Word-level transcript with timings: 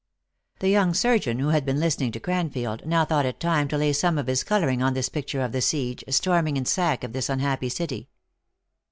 The 0.61 0.69
young 0.69 0.95
surgeon, 0.95 1.37
who 1.37 1.49
had 1.49 1.63
been 1.63 1.79
listening 1.79 2.11
to 2.13 2.19
Cranfield, 2.19 2.87
now 2.87 3.05
thought 3.05 3.23
it 3.27 3.39
time 3.39 3.67
to 3.67 3.77
lay 3.77 3.93
some 3.93 4.17
of 4.17 4.25
his 4.25 4.43
coloring 4.43 4.81
on 4.81 4.95
this 4.95 5.09
picture 5.09 5.43
of 5.43 5.51
the 5.51 5.61
siege, 5.61 6.03
storming 6.09 6.57
and 6.57 6.67
sack 6.67 7.03
of 7.03 7.13
this 7.13 7.29
unhappy 7.29 7.69
city. 7.69 8.09